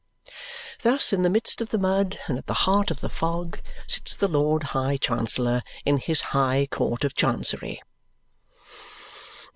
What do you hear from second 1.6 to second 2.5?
of the mud and at